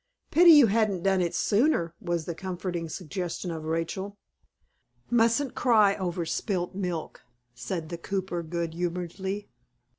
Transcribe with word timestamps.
"Pity 0.31 0.49
you 0.49 0.65
hadn't 0.65 1.03
done 1.03 1.21
it 1.21 1.35
sooner," 1.35 1.93
was 2.01 2.25
the 2.25 2.33
comforting 2.33 2.89
suggestion 2.89 3.51
of 3.51 3.65
Rachel. 3.65 4.17
"Mustn't 5.11 5.53
cry 5.53 5.93
over 5.97 6.25
spilt 6.25 6.73
milk," 6.73 7.21
said 7.53 7.89
the 7.89 7.99
cooper, 7.99 8.41
good 8.41 8.73
humoredly. 8.73 9.47